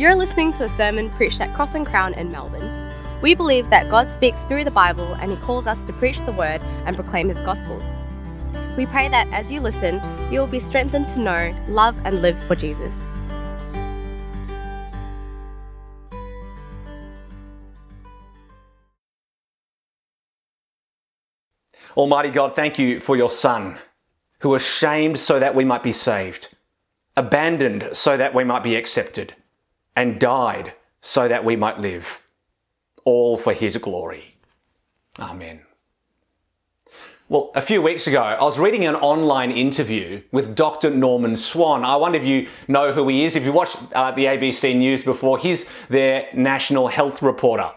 [0.00, 2.90] You're listening to a sermon preached at Cross and Crown in Melbourne.
[3.20, 6.32] We believe that God speaks through the Bible and He calls us to preach the
[6.32, 7.76] Word and proclaim His gospel.
[8.78, 10.00] We pray that as you listen,
[10.32, 12.90] you will be strengthened to know, love, and live for Jesus.
[21.94, 23.76] Almighty God, thank you for your Son,
[24.38, 26.48] who was shamed so that we might be saved,
[27.18, 29.34] abandoned so that we might be accepted,
[29.96, 32.22] and died so that we might live,
[33.04, 34.36] all for his glory.
[35.18, 35.60] Amen.
[37.28, 40.90] Well, a few weeks ago, I was reading an online interview with Dr.
[40.90, 41.84] Norman Swan.
[41.84, 43.36] I wonder if you know who he is.
[43.36, 47.70] If you watched uh, the ABC News before, he's their national health reporter.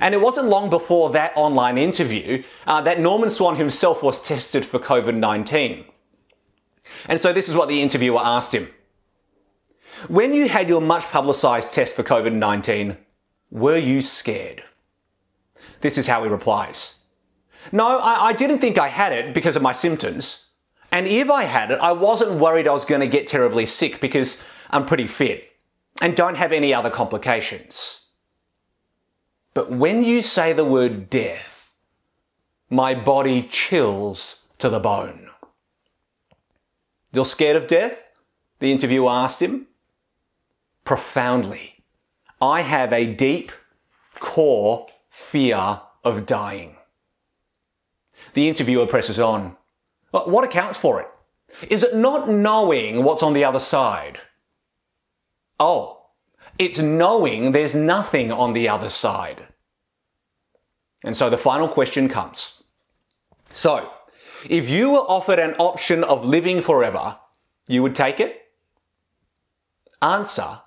[0.00, 4.66] And it wasn't long before that online interview uh, that Norman Swan himself was tested
[4.66, 5.84] for COVID 19.
[7.06, 8.68] And so this is what the interviewer asked him
[10.06, 12.96] When you had your much publicised test for COVID 19,
[13.50, 14.62] were you scared?
[15.80, 17.00] This is how he replies
[17.72, 20.44] No, I, I didn't think I had it because of my symptoms.
[20.90, 24.00] And if I had it, I wasn't worried I was going to get terribly sick
[24.00, 25.44] because I'm pretty fit
[26.00, 28.06] and don't have any other complications.
[29.52, 31.74] But when you say the word death,
[32.70, 35.28] my body chills to the bone.
[37.12, 38.04] You're scared of death?
[38.58, 39.67] The interviewer asked him.
[40.88, 41.84] Profoundly.
[42.40, 43.52] I have a deep,
[44.20, 46.76] core fear of dying.
[48.32, 49.58] The interviewer presses on.
[50.12, 51.08] What accounts for it?
[51.68, 54.18] Is it not knowing what's on the other side?
[55.60, 56.06] Oh,
[56.58, 59.46] it's knowing there's nothing on the other side.
[61.04, 62.62] And so the final question comes.
[63.52, 63.90] So,
[64.48, 67.18] if you were offered an option of living forever,
[67.66, 68.40] you would take it?
[70.00, 70.60] Answer,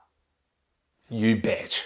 [1.11, 1.85] you bet.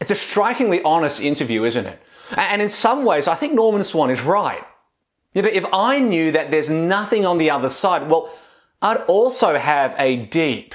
[0.00, 2.02] It's a strikingly honest interview, isn't it?
[2.36, 4.62] And in some ways, I think Norman Swan is right.
[5.32, 8.32] You know, if I knew that there's nothing on the other side, well,
[8.82, 10.74] I'd also have a deep,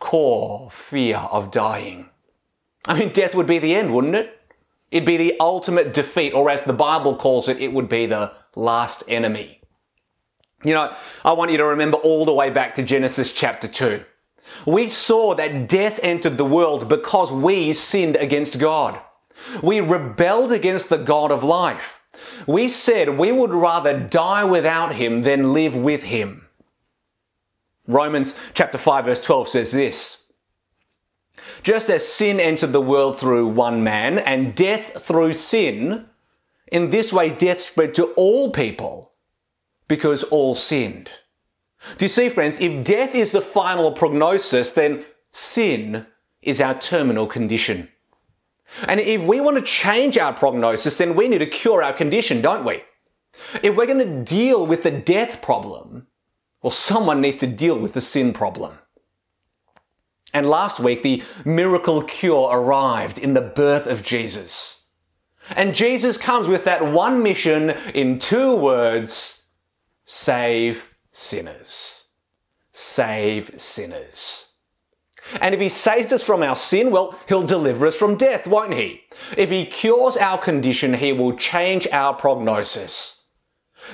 [0.00, 2.10] core fear of dying.
[2.86, 4.34] I mean, death would be the end, wouldn't it?
[4.90, 8.32] It'd be the ultimate defeat, or as the Bible calls it, it would be the
[8.56, 9.60] last enemy.
[10.64, 10.92] You know,
[11.24, 14.02] I want you to remember all the way back to Genesis chapter 2.
[14.66, 19.00] We saw that death entered the world because we sinned against God.
[19.62, 22.00] We rebelled against the God of life.
[22.46, 26.46] We said we would rather die without Him than live with Him.
[27.86, 30.24] Romans chapter 5 verse 12 says this.
[31.62, 36.06] Just as sin entered the world through one man and death through sin,
[36.70, 39.12] in this way death spread to all people
[39.88, 41.10] because all sinned.
[41.96, 42.60] Do you see, friends?
[42.60, 46.06] If death is the final prognosis, then sin
[46.42, 47.88] is our terminal condition.
[48.86, 52.42] And if we want to change our prognosis, then we need to cure our condition,
[52.42, 52.82] don't we?
[53.62, 56.06] If we're going to deal with the death problem,
[56.62, 58.78] well, someone needs to deal with the sin problem.
[60.34, 64.84] And last week, the miracle cure arrived in the birth of Jesus.
[65.50, 69.44] And Jesus comes with that one mission in two words
[70.04, 70.87] save
[71.18, 72.04] sinners.
[72.72, 74.52] Save sinners.
[75.40, 78.74] And if he saves us from our sin, well, he'll deliver us from death, won't
[78.74, 79.02] he?
[79.36, 83.22] If he cures our condition, he will change our prognosis.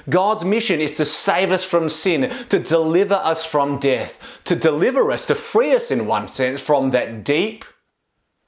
[0.09, 5.11] God's mission is to save us from sin, to deliver us from death, to deliver
[5.11, 7.65] us, to free us in one sense from that deep,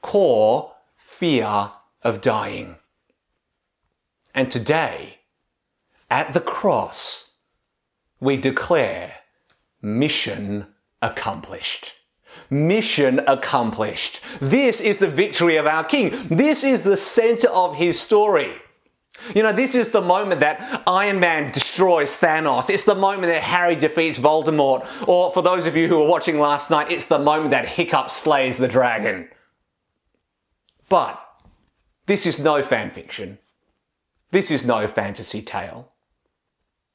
[0.02, 1.72] core fear
[2.02, 2.76] of dying.
[4.34, 5.18] And today,
[6.10, 7.25] at the cross,
[8.20, 9.14] we declare
[9.82, 10.66] mission
[11.02, 11.92] accomplished.
[12.50, 14.20] Mission accomplished.
[14.40, 16.14] This is the victory of our King.
[16.28, 18.54] This is the center of his story.
[19.34, 22.68] You know, this is the moment that Iron Man destroys Thanos.
[22.68, 24.86] It's the moment that Harry defeats Voldemort.
[25.08, 28.10] Or for those of you who were watching last night, it's the moment that Hiccup
[28.10, 29.28] slays the dragon.
[30.88, 31.20] But
[32.06, 33.38] this is no fan fiction.
[34.30, 35.92] This is no fantasy tale.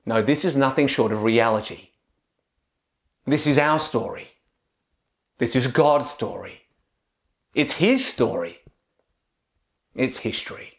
[0.05, 1.89] No, this is nothing short of reality.
[3.25, 4.27] This is our story.
[5.37, 6.61] This is God's story.
[7.53, 8.59] It's His story.
[9.95, 10.71] It's history.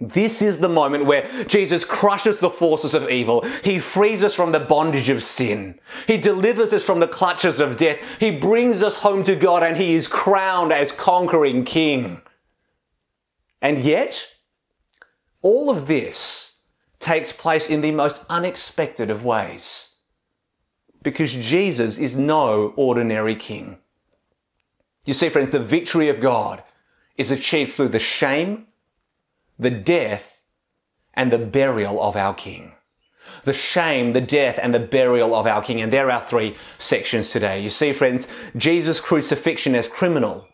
[0.00, 3.42] This is the moment where Jesus crushes the forces of evil.
[3.62, 5.78] He frees us from the bondage of sin.
[6.08, 7.98] He delivers us from the clutches of death.
[8.18, 12.20] He brings us home to God and he is crowned as conquering king.
[13.60, 14.26] And yet,
[15.40, 16.51] all of this
[17.02, 19.96] takes place in the most unexpected of ways.
[21.02, 23.78] Because Jesus is no ordinary king.
[25.04, 26.62] You see, friends, the victory of God
[27.16, 28.68] is achieved through the shame,
[29.58, 30.32] the death,
[31.14, 32.72] and the burial of our King.
[33.44, 35.80] The shame, the death, and the burial of our King.
[35.80, 37.60] And there are three sections today.
[37.60, 40.46] You see, friends, Jesus' crucifixion as criminal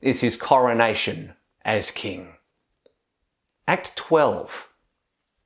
[0.00, 1.34] is his coronation
[1.64, 2.34] as King.
[3.68, 4.69] Act 12,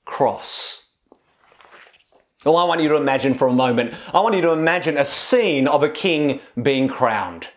[0.04, 0.90] cross.
[2.44, 5.04] Well, I want you to imagine for a moment, I want you to imagine a
[5.04, 7.48] scene of a king being crowned.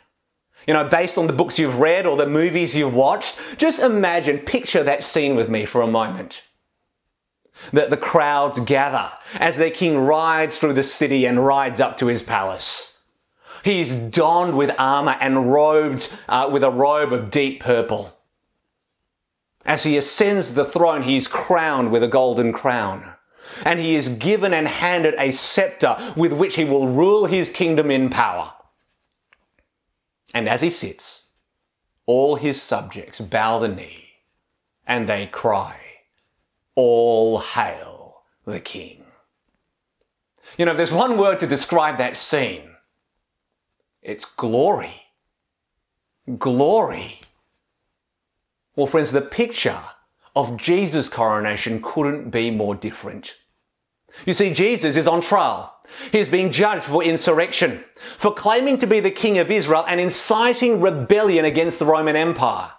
[0.66, 4.40] You know, based on the books you've read or the movies you've watched, just imagine,
[4.40, 6.44] picture that scene with me for a moment.
[7.74, 12.08] That the crowds gather as their king rides through the city and rides up to
[12.08, 13.00] his palace.
[13.64, 18.17] He's donned with armor and robed uh, with a robe of deep purple.
[19.68, 23.14] As he ascends the throne, he is crowned with a golden crown
[23.64, 27.92] and he is given and handed a scepter with which he will rule his kingdom
[27.92, 28.54] in power.
[30.34, 31.28] And as he sits,
[32.06, 34.06] all his subjects bow the knee
[34.86, 35.78] and they cry,
[36.76, 39.04] All hail the king.
[40.58, 42.70] You know, if there's one word to describe that scene,
[44.02, 45.04] it's glory.
[46.38, 47.22] Glory.
[48.78, 49.80] Well, friends, the picture
[50.36, 53.34] of Jesus' coronation couldn't be more different.
[54.24, 55.74] You see, Jesus is on trial.
[56.12, 57.84] He is being judged for insurrection,
[58.18, 62.72] for claiming to be the King of Israel and inciting rebellion against the Roman Empire.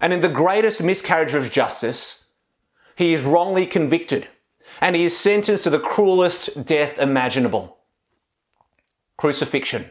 [0.00, 2.24] And in the greatest miscarriage of justice,
[2.96, 4.26] he is wrongly convicted
[4.80, 7.76] and he is sentenced to the cruelest death imaginable
[9.16, 9.90] crucifixion,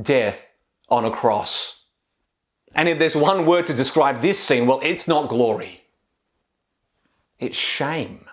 [0.00, 0.46] death
[0.88, 1.75] on a cross.
[2.76, 5.82] And if there's one word to describe this scene, well, it's not glory.
[7.38, 8.26] It's shame.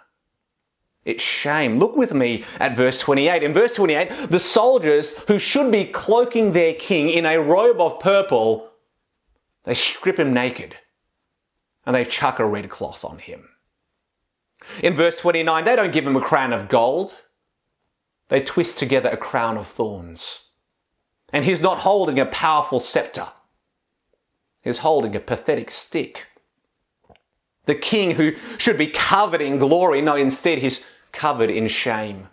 [1.05, 1.77] It's shame.
[1.77, 3.41] Look with me at verse 28.
[3.41, 8.01] In verse 28, the soldiers who should be cloaking their king in a robe of
[8.01, 8.69] purple,
[9.63, 10.75] they strip him naked
[11.85, 13.47] and they chuck a red cloth on him.
[14.81, 17.15] In verse 29, they don't give him a crown of gold.
[18.27, 20.49] They twist together a crown of thorns.
[21.31, 23.27] And he's not holding a powerful scepter
[24.63, 26.27] is holding a pathetic stick.
[27.65, 32.27] The king who should be covered in glory, no, instead he's covered in shame.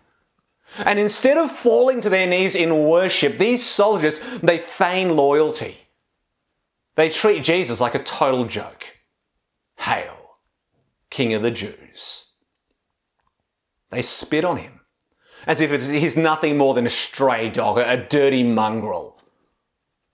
[0.78, 5.78] And instead of falling to their knees in worship, these soldiers, they feign loyalty.
[6.96, 8.96] They treat Jesus like a total joke.
[9.78, 10.38] Hail,
[11.10, 12.26] King of the Jews.
[13.90, 14.80] They spit on him
[15.46, 19.18] as if he's nothing more than a stray dog, a dirty mongrel.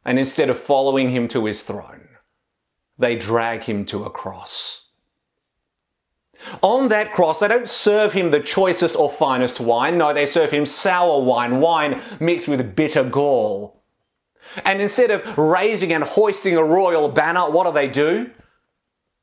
[0.04, 2.05] And instead of following him to his throne,
[2.98, 4.90] they drag him to a cross.
[6.62, 9.98] On that cross, they don't serve him the choicest or finest wine.
[9.98, 13.82] No, they serve him sour wine, wine mixed with bitter gall.
[14.64, 18.30] And instead of raising and hoisting a royal banner, what do they do?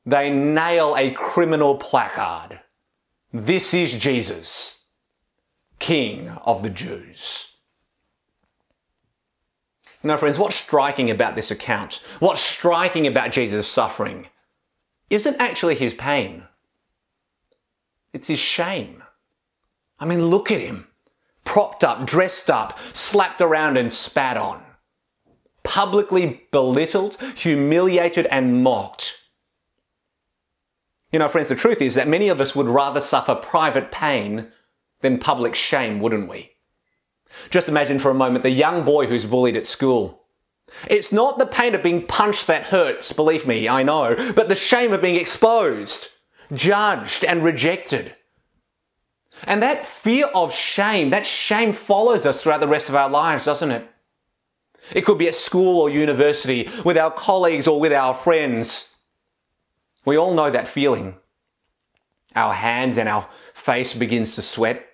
[0.06, 2.60] They nail a criminal placard.
[3.32, 4.84] This is Jesus,
[5.80, 7.53] King of the Jews.
[10.04, 14.28] Now, friends, what's striking about this account, what's striking about Jesus' suffering,
[15.10, 16.44] isn't actually his pain.
[18.12, 19.04] It's his shame.
[20.00, 20.88] I mean, look at him.
[21.46, 24.64] Propped up, dressed up, slapped around and spat on.
[25.64, 29.18] Publicly belittled, humiliated, and mocked.
[31.12, 34.52] You know, friends, the truth is that many of us would rather suffer private pain
[35.02, 36.53] than public shame, wouldn't we?
[37.50, 40.24] Just imagine for a moment the young boy who's bullied at school.
[40.90, 44.56] It's not the pain of being punched that hurts, believe me, I know, but the
[44.56, 46.10] shame of being exposed,
[46.54, 48.16] judged, and rejected.
[49.44, 53.46] And that fear of shame, that shame follows us throughout the rest of our lives,
[53.46, 53.88] doesn't it?
[54.92, 58.94] It could be at school or university, with our colleagues or with our friends.
[60.06, 61.16] We all know that feeling.
[62.36, 64.86] Our hands and our face begins to sweat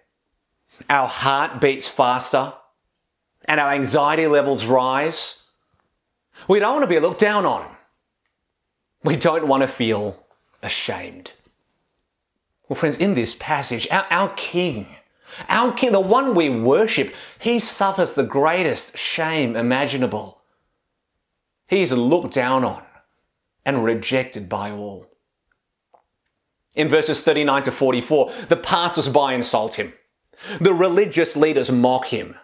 [0.89, 2.53] our heart beats faster,
[3.45, 5.43] and our anxiety levels rise.
[6.47, 7.67] We don't want to be looked down on.
[9.03, 10.23] We don't want to feel
[10.61, 11.31] ashamed.
[12.67, 14.87] Well, friends, in this passage, our, our King,
[15.47, 20.41] our King, the one we worship, he suffers the greatest shame imaginable.
[21.67, 22.83] He's looked down on
[23.65, 25.07] and rejected by all.
[26.75, 29.93] In verses 39 to 44, the passers by insult him.
[30.59, 32.35] The religious leaders mock him.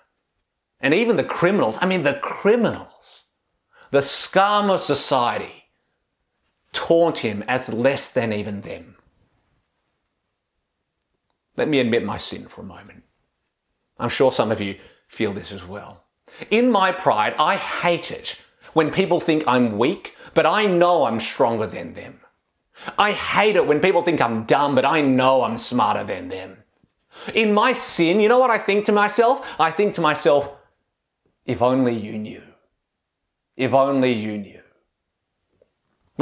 [0.79, 3.23] And even the criminals, I mean, the criminals,
[3.91, 5.65] the scum of society,
[6.73, 8.95] taunt him as less than even them.
[11.57, 13.03] Let me admit my sin for a moment.
[13.97, 16.03] I'm sure some of you feel this as well.
[16.51, 18.41] In my pride, I hate it
[18.73, 22.19] when people think I'm weak, but I know I'm stronger than them.
[22.97, 26.57] I hate it when people think I'm dumb, but I know I'm smarter than them.
[27.34, 29.48] In my sin, you know what I think to myself?
[29.60, 30.51] I think to myself,
[31.45, 32.41] if only you knew.
[33.55, 34.62] If only you knew.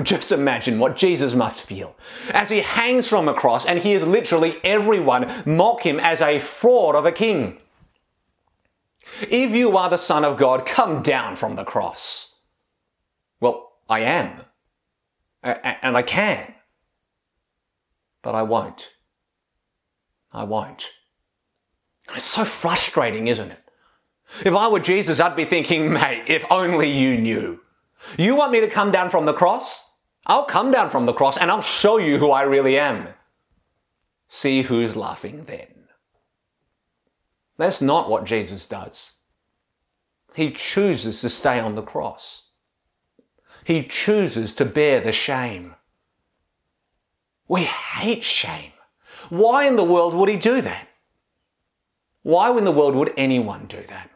[0.02, 1.96] Just imagine what Jesus must feel
[2.32, 6.96] as he hangs from a cross and hears literally everyone mock him as a fraud
[6.96, 7.60] of a king.
[9.30, 12.36] If you are the Son of God, come down from the cross.
[13.40, 14.42] Well, I am.
[15.44, 16.56] And I can.
[18.24, 18.94] But I won't.
[20.34, 20.90] I won't.
[22.16, 23.60] It's so frustrating, isn't it?
[24.44, 27.60] If I were Jesus, I'd be thinking, mate, if only you knew.
[28.18, 29.92] You want me to come down from the cross?
[30.26, 33.10] I'll come down from the cross and I'll show you who I really am.
[34.28, 35.68] See who's laughing then.
[37.58, 39.12] That's not what Jesus does.
[40.34, 42.50] He chooses to stay on the cross.
[43.64, 45.76] He chooses to bear the shame.
[47.48, 48.73] We hate shame.
[49.30, 50.88] Why in the world would he do that?
[52.24, 54.10] Why in the world would anyone do that?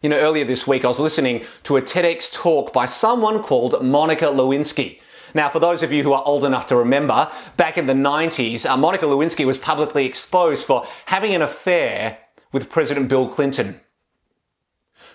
[0.00, 3.84] You know, earlier this week I was listening to a TEDx talk by someone called
[3.84, 5.00] Monica Lewinsky.
[5.34, 8.68] Now, for those of you who are old enough to remember, back in the 90s,
[8.68, 12.18] uh, Monica Lewinsky was publicly exposed for having an affair
[12.52, 13.80] with President Bill Clinton.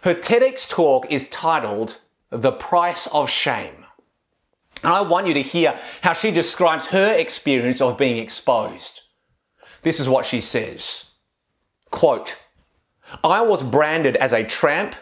[0.04, 1.98] Her TEDx talk is titled
[2.30, 3.85] The Price of Shame.
[4.86, 9.02] And I want you to hear how she describes her experience of being exposed.
[9.82, 11.10] This is what she says.
[11.90, 12.38] Quote,
[13.24, 14.94] I was branded as a tramp,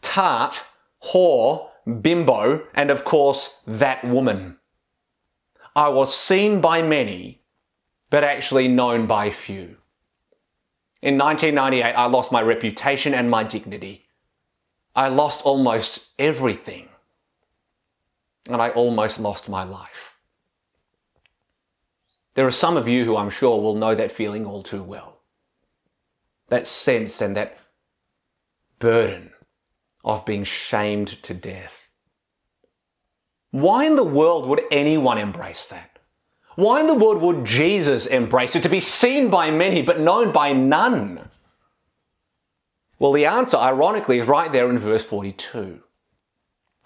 [0.00, 0.62] tart,
[1.04, 1.68] whore,
[2.00, 4.56] bimbo, and of course, that woman.
[5.76, 7.42] I was seen by many,
[8.08, 9.76] but actually known by few.
[11.02, 14.06] In 1998, I lost my reputation and my dignity.
[14.96, 16.88] I lost almost everything.
[18.48, 20.16] And I almost lost my life.
[22.34, 25.22] There are some of you who I'm sure will know that feeling all too well
[26.52, 27.56] that sense and that
[28.78, 29.30] burden
[30.04, 31.88] of being shamed to death.
[33.50, 35.98] Why in the world would anyone embrace that?
[36.56, 40.30] Why in the world would Jesus embrace it to be seen by many but known
[40.30, 41.30] by none?
[42.98, 45.80] Well, the answer, ironically, is right there in verse 42.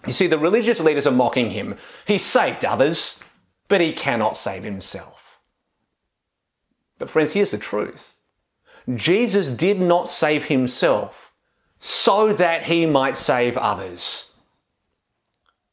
[0.05, 1.75] You see, the religious leaders are mocking him.
[2.05, 3.19] He saved others,
[3.67, 5.39] but he cannot save himself.
[6.99, 8.17] But, friends, here's the truth
[8.95, 11.31] Jesus did not save himself
[11.79, 14.33] so that he might save others.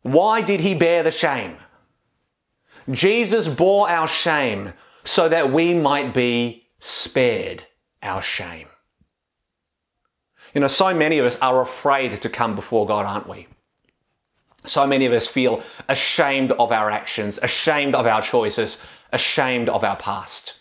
[0.03, 1.57] Why did he bear the shame?
[2.91, 7.65] Jesus bore our shame so that we might be spared
[8.03, 8.69] our shame.
[10.55, 13.47] You know, so many of us are afraid to come before God, aren't we?
[14.67, 18.79] So many of us feel ashamed of our actions, ashamed of our choices,
[19.13, 20.55] ashamed of our past.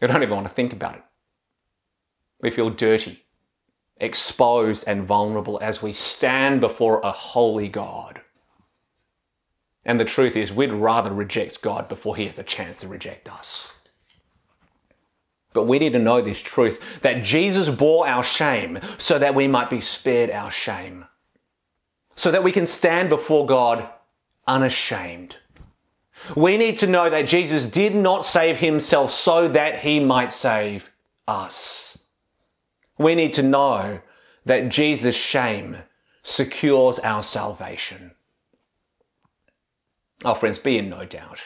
[0.00, 1.02] We don't even want to think about it.
[2.40, 3.24] We feel dirty,
[3.98, 8.20] exposed, and vulnerable as we stand before a holy God.
[9.84, 13.28] And the truth is, we'd rather reject God before He has a chance to reject
[13.28, 13.70] us.
[15.52, 19.48] But we need to know this truth that Jesus bore our shame so that we
[19.48, 21.06] might be spared our shame.
[22.20, 23.88] So that we can stand before God
[24.46, 25.36] unashamed.
[26.36, 30.90] We need to know that Jesus did not save himself so that he might save
[31.26, 31.96] us.
[32.98, 34.00] We need to know
[34.44, 35.78] that Jesus' shame
[36.22, 38.10] secures our salvation.
[40.22, 41.38] Oh, friends, be in no doubt.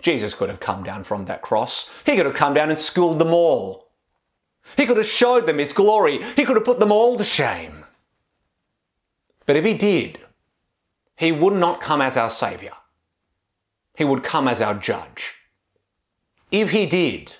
[0.00, 1.90] Jesus could have come down from that cross.
[2.06, 3.90] He could have come down and schooled them all.
[4.78, 6.22] He could have showed them his glory.
[6.36, 7.84] He could have put them all to shame.
[9.46, 10.20] But if he did,
[11.16, 12.72] he would not come as our Saviour
[13.94, 15.34] he would come as our judge.
[16.50, 17.34] If he did,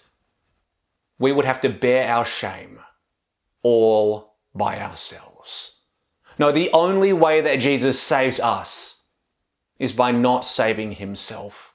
[1.18, 2.80] we would have to bear our shame
[3.62, 5.80] all by ourselves.
[6.38, 9.02] No, the only way that Jesus saves us
[9.78, 11.75] is by not saving himself.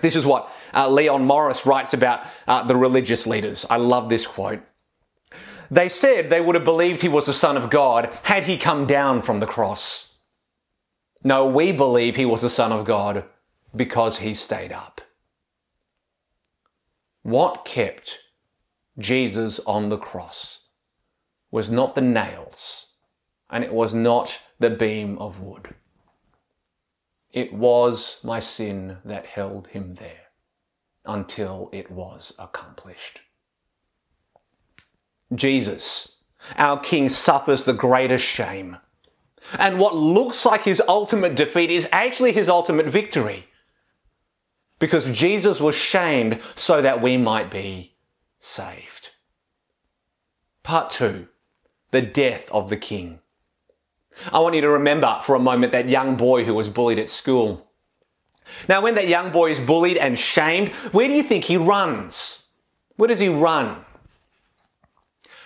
[0.00, 3.64] This is what uh, Leon Morris writes about uh, the religious leaders.
[3.70, 4.60] I love this quote.
[5.74, 8.86] They said they would have believed he was the Son of God had he come
[8.86, 10.14] down from the cross.
[11.24, 13.24] No, we believe he was the Son of God
[13.74, 15.00] because he stayed up.
[17.24, 18.20] What kept
[19.00, 20.60] Jesus on the cross
[21.50, 22.92] was not the nails
[23.50, 25.74] and it was not the beam of wood.
[27.32, 30.28] It was my sin that held him there
[31.04, 33.18] until it was accomplished.
[35.36, 36.16] Jesus,
[36.56, 38.76] our King, suffers the greatest shame.
[39.58, 43.46] And what looks like his ultimate defeat is actually his ultimate victory.
[44.78, 47.96] Because Jesus was shamed so that we might be
[48.38, 49.10] saved.
[50.62, 51.28] Part two,
[51.90, 53.20] the death of the King.
[54.32, 57.08] I want you to remember for a moment that young boy who was bullied at
[57.08, 57.70] school.
[58.68, 62.48] Now, when that young boy is bullied and shamed, where do you think he runs?
[62.96, 63.84] Where does he run?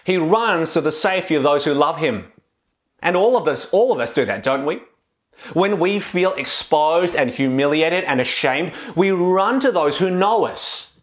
[0.08, 2.32] He runs to the safety of those who love him.
[3.02, 4.80] And all of us, all of us do that, don't we?
[5.52, 10.98] When we feel exposed and humiliated and ashamed, we run to those who know us,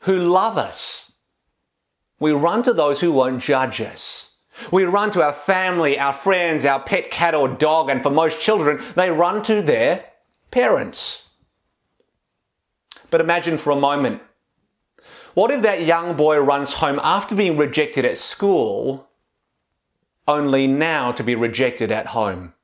[0.00, 1.14] who love us.
[2.20, 4.36] We run to those who won't judge us.
[4.70, 8.38] We run to our family, our friends, our pet cat or dog, and for most
[8.38, 10.04] children, they run to their
[10.50, 11.30] parents.
[13.10, 14.20] But imagine for a moment
[15.36, 19.10] what if that young boy runs home after being rejected at school,
[20.26, 22.54] only now to be rejected at home?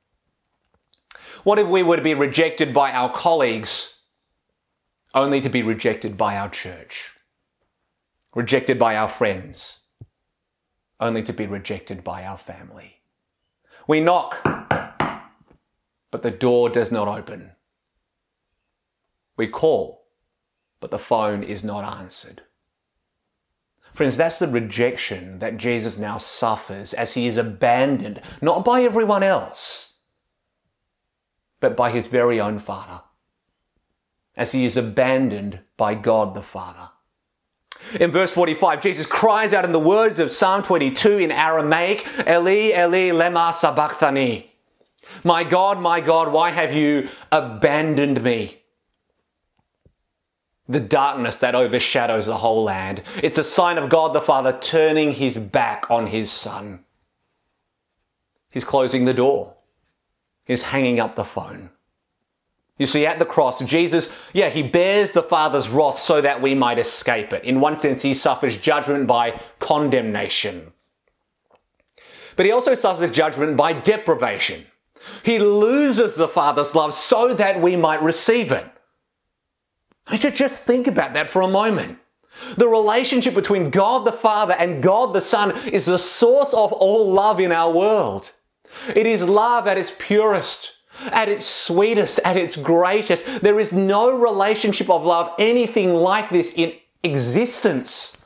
[1.44, 3.98] What if we were to be rejected by our colleagues,
[5.12, 7.10] only to be rejected by our church?
[8.34, 9.80] Rejected by our friends,
[10.98, 13.02] only to be rejected by our family?
[13.86, 14.38] We knock,
[16.10, 17.50] but the door does not open.
[19.36, 20.06] We call,
[20.80, 22.40] but the phone is not answered.
[23.94, 29.22] Friends, that's the rejection that Jesus now suffers as he is abandoned, not by everyone
[29.22, 29.94] else,
[31.60, 33.02] but by his very own Father,
[34.34, 36.88] as he is abandoned by God the Father.
[38.00, 42.70] In verse 45, Jesus cries out in the words of Psalm 22 in Aramaic, Eli,
[42.72, 44.50] Eli, lema sabachthani.
[45.24, 48.61] My God, my God, why have you abandoned me?
[50.72, 53.02] The darkness that overshadows the whole land.
[53.22, 56.80] It's a sign of God the Father turning his back on his Son.
[58.50, 59.54] He's closing the door.
[60.44, 61.70] He's hanging up the phone.
[62.78, 66.54] You see, at the cross, Jesus, yeah, he bears the Father's wrath so that we
[66.54, 67.44] might escape it.
[67.44, 70.72] In one sense, he suffers judgment by condemnation.
[72.34, 74.66] But he also suffers judgment by deprivation.
[75.22, 78.66] He loses the Father's love so that we might receive it.
[80.06, 81.98] I should just think about that for a moment.
[82.56, 87.12] The relationship between God the Father and God the Son is the source of all
[87.12, 88.32] love in our world.
[88.94, 90.72] It is love at its purest,
[91.04, 93.24] at its sweetest, at its greatest.
[93.42, 98.16] There is no relationship of love anything like this in existence.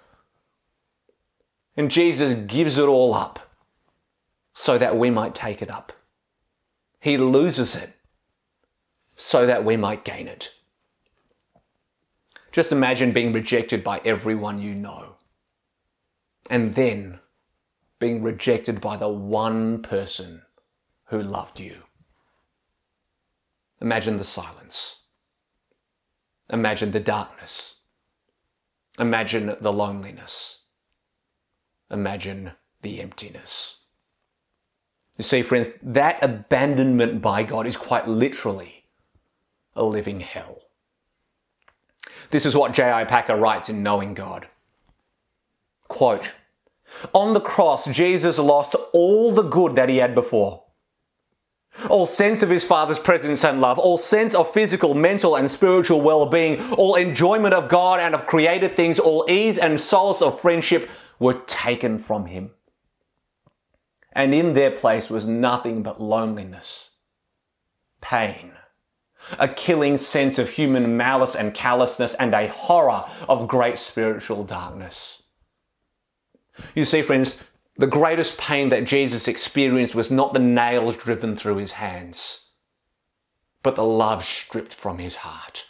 [1.76, 3.40] And Jesus gives it all up
[4.54, 5.92] so that we might take it up.
[7.00, 7.90] He loses it
[9.14, 10.55] so that we might gain it.
[12.56, 15.16] Just imagine being rejected by everyone you know.
[16.48, 17.18] And then
[17.98, 20.40] being rejected by the one person
[21.08, 21.82] who loved you.
[23.82, 25.00] Imagine the silence.
[26.48, 27.74] Imagine the darkness.
[28.98, 30.62] Imagine the loneliness.
[31.90, 33.80] Imagine the emptiness.
[35.18, 38.86] You see, friends, that abandonment by God is quite literally
[39.74, 40.65] a living hell.
[42.30, 43.04] This is what J.I.
[43.04, 44.48] Packer writes in Knowing God.
[45.88, 46.32] Quote,
[47.12, 50.64] On the cross, Jesus lost all the good that he had before.
[51.90, 56.00] All sense of his Father's presence and love, all sense of physical, mental, and spiritual
[56.00, 60.40] well being, all enjoyment of God and of created things, all ease and solace of
[60.40, 62.50] friendship were taken from him.
[64.12, 66.90] And in their place was nothing but loneliness,
[68.00, 68.52] pain,
[69.38, 75.22] a killing sense of human malice and callousness, and a horror of great spiritual darkness.
[76.74, 77.38] You see, friends,
[77.76, 82.48] the greatest pain that Jesus experienced was not the nails driven through his hands,
[83.62, 85.66] but the love stripped from his heart.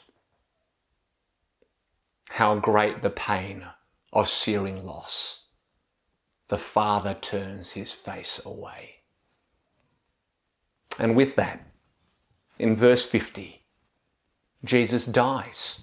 [2.30, 3.64] How great the pain
[4.12, 5.46] of searing loss.
[6.48, 8.96] The Father turns his face away.
[10.98, 11.65] And with that,
[12.58, 13.62] in verse 50,
[14.64, 15.82] Jesus dies.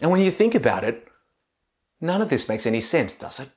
[0.00, 1.08] And when you think about it,
[2.00, 3.48] none of this makes any sense, does it?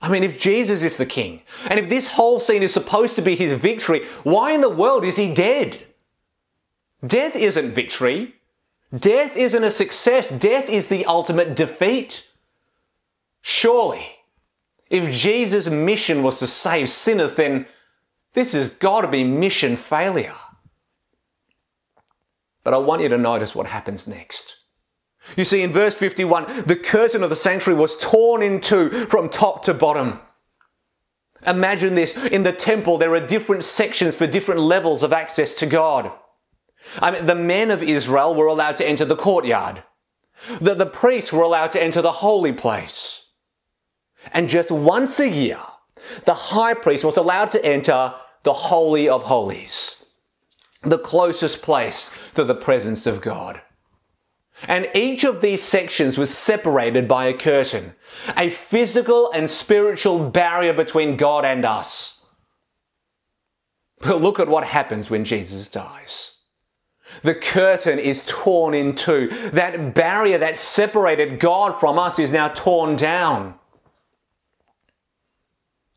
[0.00, 3.22] I mean, if Jesus is the king, and if this whole scene is supposed to
[3.22, 5.78] be his victory, why in the world is he dead?
[7.06, 8.34] Death isn't victory.
[8.94, 10.30] Death isn't a success.
[10.30, 12.28] Death is the ultimate defeat.
[13.42, 14.16] Surely,
[14.90, 17.66] if Jesus' mission was to save sinners, then
[18.36, 20.34] this has got to be mission failure.
[22.62, 24.56] But I want you to notice what happens next.
[25.36, 29.30] You see, in verse 51, the curtain of the sanctuary was torn in two from
[29.30, 30.20] top to bottom.
[31.46, 35.66] Imagine this in the temple, there are different sections for different levels of access to
[35.66, 36.12] God.
[37.00, 39.82] I mean, the men of Israel were allowed to enter the courtyard,
[40.60, 43.28] the, the priests were allowed to enter the holy place.
[44.30, 45.58] And just once a year,
[46.24, 48.12] the high priest was allowed to enter
[48.46, 50.04] the Holy of Holies,
[50.82, 53.60] the closest place to the presence of God.
[54.68, 57.96] And each of these sections was separated by a curtain,
[58.36, 62.24] a physical and spiritual barrier between God and us.
[63.98, 66.36] But look at what happens when Jesus dies.
[67.24, 69.26] The curtain is torn in two.
[69.54, 73.56] That barrier that separated God from us is now torn down.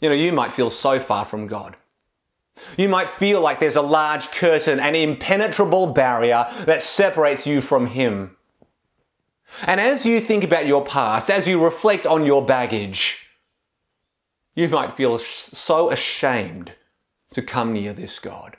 [0.01, 1.75] You know, you might feel so far from God.
[2.77, 7.87] You might feel like there's a large curtain, an impenetrable barrier that separates you from
[7.87, 8.35] Him.
[9.63, 13.29] And as you think about your past, as you reflect on your baggage,
[14.55, 16.73] you might feel so ashamed
[17.31, 18.57] to come near this God.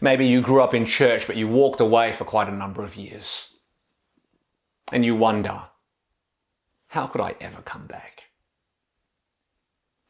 [0.00, 2.96] Maybe you grew up in church, but you walked away for quite a number of
[2.96, 3.54] years.
[4.90, 5.62] And you wonder,
[6.88, 8.24] how could I ever come back?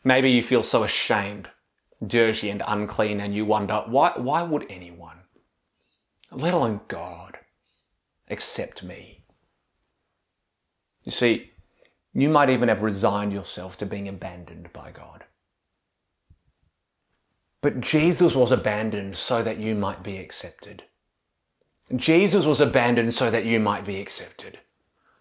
[0.02, 1.48] Maybe you feel so ashamed,
[2.06, 5.18] dirty, and unclean, and you wonder, why, why would anyone,
[6.30, 7.38] let alone God,
[8.28, 9.24] accept me.
[11.04, 11.50] You see,
[12.14, 15.24] you might even have resigned yourself to being abandoned by God.
[17.60, 20.82] But Jesus was abandoned so that you might be accepted.
[21.94, 24.58] Jesus was abandoned so that you might be accepted.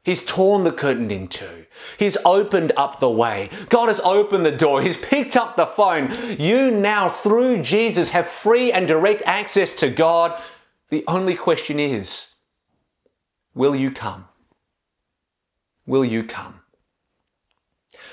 [0.03, 1.65] He's torn the curtain in two.
[1.99, 3.49] He's opened up the way.
[3.69, 4.81] God has opened the door.
[4.81, 6.11] He's picked up the phone.
[6.39, 10.41] You now, through Jesus, have free and direct access to God.
[10.89, 12.27] The only question is,
[13.53, 14.27] Will you come?
[15.85, 16.61] Will you come?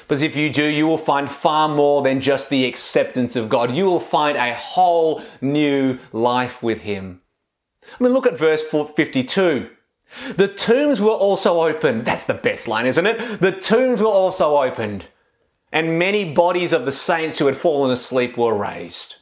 [0.03, 3.75] Because if you do, you will find far more than just the acceptance of God.
[3.75, 7.21] You will find a whole new life with Him.
[7.99, 9.71] I mean, look at verse 52.
[10.37, 12.05] The tombs were also opened.
[12.05, 13.41] That's the best line, isn't it?
[13.41, 15.07] The tombs were also opened,
[15.73, 19.17] and many bodies of the saints who had fallen asleep were raised.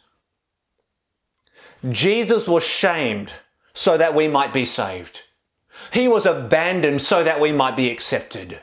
[1.91, 3.33] Jesus was shamed
[3.75, 5.23] so that we might be saved.
[5.93, 8.61] He was abandoned so that we might be accepted.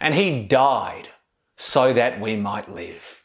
[0.00, 1.08] And he died
[1.56, 3.22] so that we might live.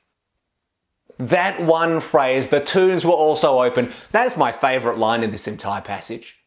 [1.17, 5.81] That one phrase, the tombs were also open, that's my favourite line in this entire
[5.81, 6.37] passage.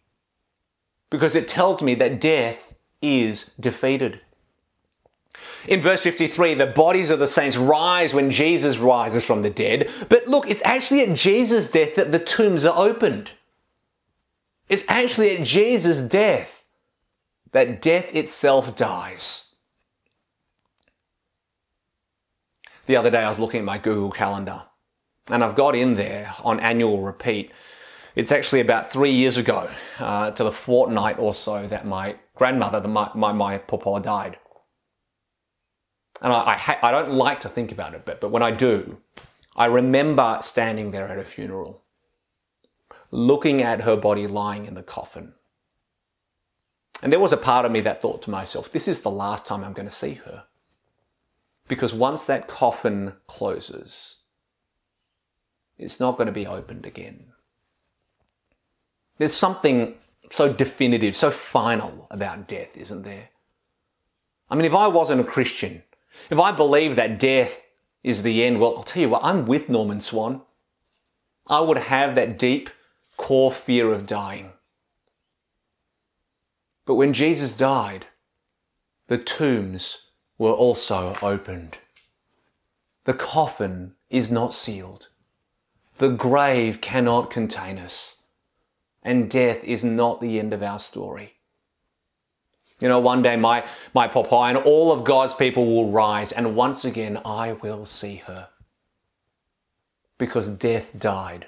[1.11, 4.21] Because it tells me that death is defeated.
[5.67, 9.91] In verse 53, the bodies of the saints rise when Jesus rises from the dead.
[10.09, 13.33] But look, it's actually at Jesus' death that the tombs are opened.
[14.69, 16.65] It's actually at Jesus' death
[17.53, 19.55] that death itself dies.
[22.87, 24.63] The other day I was looking at my Google Calendar
[25.29, 27.53] and I've got in there on annual repeat.
[28.19, 32.81] It's actually about three years ago, uh, to the fortnight or so, that my grandmother,
[32.81, 34.39] the, my, my, my papa, died.
[36.21, 38.51] And I, I, ha- I don't like to think about it, but, but when I
[38.51, 38.99] do,
[39.55, 41.85] I remember standing there at a funeral,
[43.13, 45.35] looking at her body lying in the coffin,
[47.01, 49.47] and there was a part of me that thought to myself, this is the last
[49.47, 50.43] time I'm going to see her.
[51.69, 54.17] Because once that coffin closes,
[55.77, 57.27] it's not going to be opened again.
[59.19, 59.95] There's something
[60.31, 63.29] so definitive, so final about death, isn't there?
[64.51, 65.83] I mean, if I wasn't a Christian,
[66.31, 67.61] if I believed that death
[68.03, 70.43] is the end, well, I'll tell you what, I'm with Norman Swan.
[71.47, 72.71] I would have that deep
[73.17, 74.53] core fear of dying.
[76.87, 78.07] But when Jesus died,
[79.09, 80.07] the tombs
[80.39, 81.79] were also opened.
[83.05, 85.09] The coffin is not sealed.
[85.99, 88.17] The grave cannot contain us.
[89.09, 91.33] And death is not the end of our story.
[92.79, 96.55] You know, one day my, my papa and all of God's people will rise, and
[96.55, 98.51] once again I will see her.
[100.19, 101.47] Because death died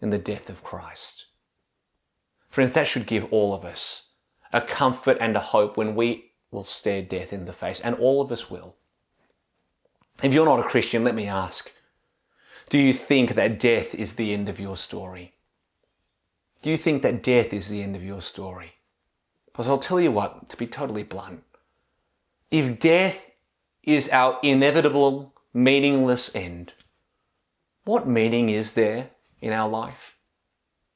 [0.00, 1.26] in the death of Christ.
[2.48, 4.12] Friends, that should give all of us
[4.50, 8.22] a comfort and a hope when we will stare death in the face, and all
[8.22, 8.74] of us will.
[10.22, 11.70] If you're not a Christian, let me ask
[12.70, 15.34] do you think that death is the end of your story?
[16.62, 18.72] Do you think that death is the end of your story?
[19.46, 21.42] Because I'll tell you what, to be totally blunt,
[22.50, 23.30] if death
[23.82, 26.72] is our inevitable, meaningless end,
[27.84, 30.16] what meaning is there in our life?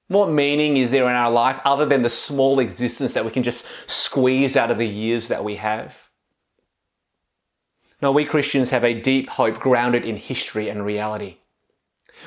[0.09, 3.43] What meaning is there in our life other than the small existence that we can
[3.43, 5.95] just squeeze out of the years that we have?
[8.03, 11.39] Now, we Christians have a deep hope grounded in history and reality.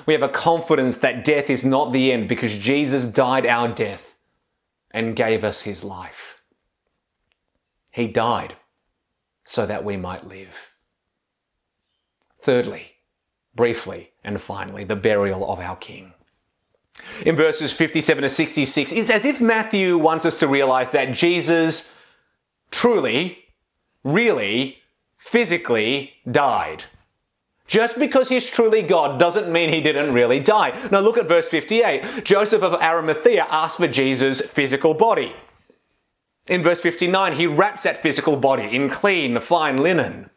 [0.05, 4.15] We have a confidence that death is not the end because Jesus died our death
[4.91, 6.41] and gave us his life.
[7.91, 8.55] He died
[9.43, 10.71] so that we might live.
[12.41, 12.93] Thirdly,
[13.55, 16.13] briefly and finally, the burial of our King.
[17.25, 21.91] In verses 57 to 66, it's as if Matthew wants us to realize that Jesus
[22.71, 23.39] truly,
[24.03, 24.77] really,
[25.17, 26.85] physically died.
[27.67, 30.73] Just because he's truly God doesn't mean he didn't really die.
[30.89, 32.23] Now look at verse 58.
[32.23, 35.35] Joseph of Arimathea asked for Jesus' physical body.
[36.47, 40.29] In verse 59, he wraps that physical body in clean, fine linen.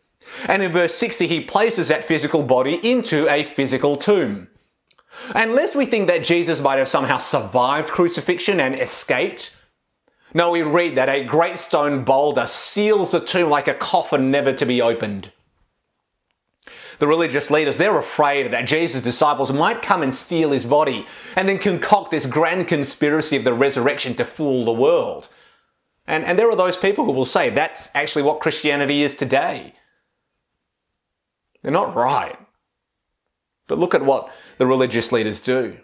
[0.48, 4.48] And in verse 60, he places that physical body into a physical tomb.
[5.34, 9.56] Unless we think that Jesus might have somehow survived crucifixion and escaped,
[10.32, 14.52] no, we read that a great stone boulder seals the tomb like a coffin never
[14.52, 15.32] to be opened.
[17.00, 21.48] The religious leaders, they're afraid that Jesus' disciples might come and steal his body and
[21.48, 25.28] then concoct this grand conspiracy of the resurrection to fool the world.
[26.06, 29.72] And, and there are those people who will say that's actually what Christianity is today.
[31.62, 32.38] They're not right.
[33.66, 35.78] But look at what the religious leaders do.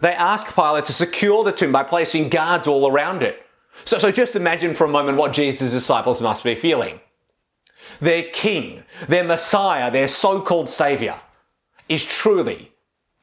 [0.00, 3.42] They ask Pilate to secure the tomb by placing guards all around it.
[3.84, 7.00] So, so just imagine for a moment what Jesus' disciples must be feeling.
[8.00, 11.20] Their king, their Messiah, their so called Savior,
[11.88, 12.72] is truly,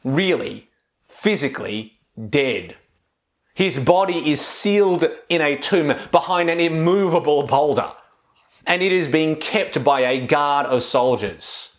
[0.03, 0.69] really,
[1.07, 1.93] physically
[2.29, 2.75] dead.
[3.53, 7.91] His body is sealed in a tomb behind an immovable boulder,
[8.67, 11.77] and it is being kept by a guard of soldiers.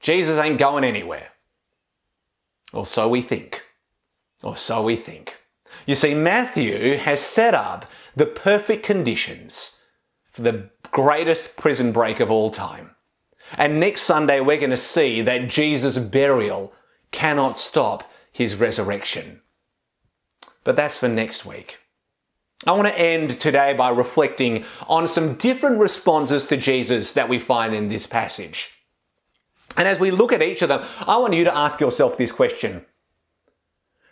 [0.00, 1.28] Jesus ain't going anywhere.
[2.72, 3.62] Or so we think.
[4.42, 5.36] Or so we think.
[5.86, 9.76] You see, Matthew has set up the perfect conditions
[10.30, 12.90] for the greatest prison break of all time.
[13.56, 16.72] And next Sunday, we're going to see that Jesus' burial
[17.10, 19.40] cannot stop his resurrection.
[20.64, 21.78] But that's for next week.
[22.66, 27.38] I want to end today by reflecting on some different responses to Jesus that we
[27.38, 28.70] find in this passage.
[29.76, 32.32] And as we look at each of them, I want you to ask yourself this
[32.32, 32.84] question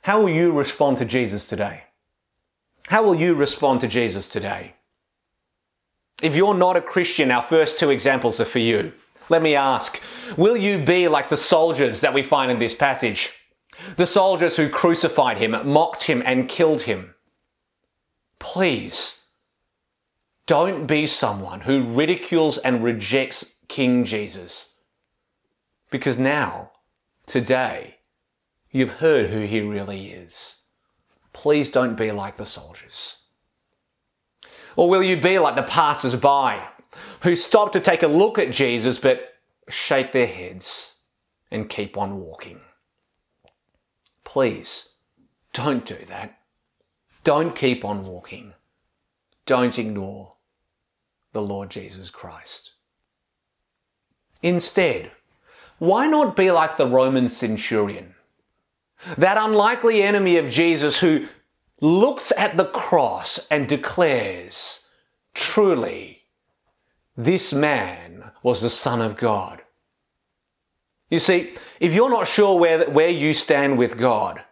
[0.03, 1.83] How will you respond to Jesus today?
[2.87, 4.76] How will you respond to Jesus today?
[6.23, 8.93] If you're not a Christian, our first two examples are for you.
[9.29, 10.01] Let me ask
[10.37, 13.33] Will you be like the soldiers that we find in this passage?
[13.97, 17.15] The soldiers who crucified him, mocked him, and killed him.
[18.39, 19.27] Please,
[20.47, 24.75] don't be someone who ridicules and rejects King Jesus.
[25.91, 26.71] Because now,
[27.27, 27.97] today,
[28.71, 30.61] you've heard who he really is.
[31.33, 33.26] Please don't be like the soldiers.
[34.77, 36.63] Or will you be like the passers by
[37.23, 39.35] who stop to take a look at Jesus but
[39.69, 40.95] shake their heads
[41.51, 42.61] and keep on walking?
[44.25, 44.91] Please
[45.53, 46.39] don't do that.
[47.25, 48.53] Don't keep on walking.
[49.47, 50.35] Don't ignore
[51.33, 52.73] the Lord Jesus Christ.
[54.43, 55.11] Instead,
[55.79, 58.15] why not be like the Roman centurion?
[59.17, 61.27] That unlikely enemy of Jesus who
[61.81, 64.89] looks at the cross and declares,
[65.35, 66.23] truly,
[67.17, 69.63] this man was the Son of God.
[71.11, 74.43] You see, if you're not sure where, where you stand with God,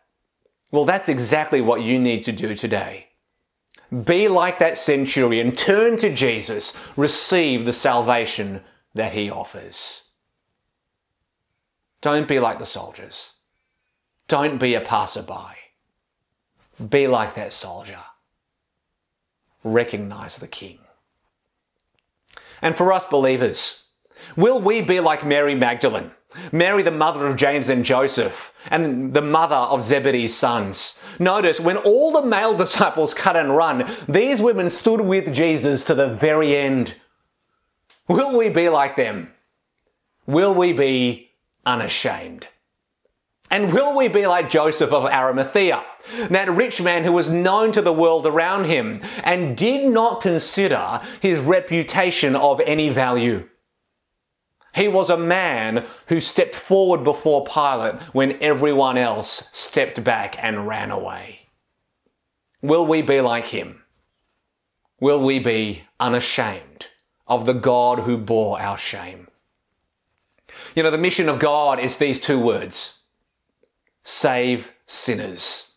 [0.71, 3.09] well, that's exactly what you need to do today.
[4.05, 8.61] Be like that centurion, turn to Jesus, receive the salvation
[8.95, 10.11] that he offers.
[12.01, 13.35] Don't be like the soldiers.
[14.27, 15.63] Don't be a passerby.
[16.91, 18.01] Be like that soldier.
[19.63, 20.79] Recognize the King.
[22.61, 23.89] And for us believers,
[24.37, 26.11] will we be like Mary Magdalene,
[26.51, 31.01] Mary, the mother of James and Joseph, and the mother of Zebedee's sons?
[31.19, 35.95] Notice when all the male disciples cut and run, these women stood with Jesus to
[35.95, 36.95] the very end.
[38.09, 39.31] Will we be like them?
[40.27, 41.31] Will we be
[41.67, 42.47] unashamed.
[43.55, 45.85] And will we be like Joseph of Arimathea,
[46.29, 51.01] that rich man who was known to the world around him and did not consider
[51.21, 53.49] his reputation of any value?
[54.75, 60.67] He was a man who stepped forward before Pilate when everyone else stepped back and
[60.67, 61.43] ran away.
[62.61, 63.85] Will we be like him?
[64.99, 66.87] Will we be unashamed
[67.29, 69.29] of the God who bore our shame?
[70.75, 73.03] You know, the mission of God is these two words
[74.05, 75.73] save sinners.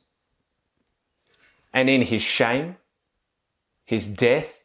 [1.74, 2.78] And in his shame,
[3.86, 4.64] his death,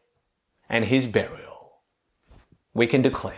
[0.69, 1.75] and his burial,
[2.75, 3.37] we can declare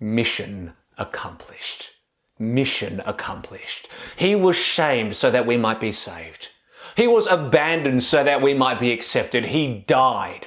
[0.00, 1.90] mission accomplished.
[2.38, 3.88] Mission accomplished.
[4.16, 6.48] He was shamed so that we might be saved.
[6.96, 9.46] He was abandoned so that we might be accepted.
[9.46, 10.46] He died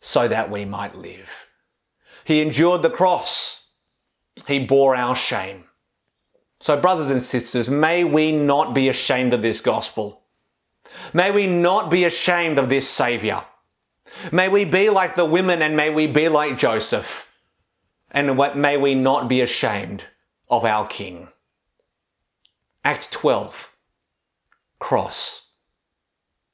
[0.00, 1.30] so that we might live.
[2.24, 3.68] He endured the cross.
[4.46, 5.64] He bore our shame.
[6.60, 10.22] So, brothers and sisters, may we not be ashamed of this gospel.
[11.12, 13.44] May we not be ashamed of this Saviour.
[14.32, 17.30] May we be like the women and may we be like Joseph.
[18.10, 20.04] And may we not be ashamed
[20.48, 21.28] of our King.
[22.84, 23.72] Act 12.
[24.78, 25.52] Cross.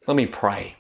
[0.07, 0.77] Let me pray.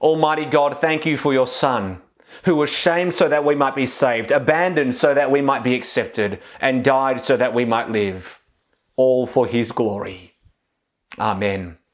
[0.00, 2.02] Almighty God, thank you for your Son,
[2.44, 5.74] who was shamed so that we might be saved, abandoned so that we might be
[5.74, 8.42] accepted, and died so that we might live,
[8.96, 10.34] all for his glory.
[11.18, 11.78] Amen.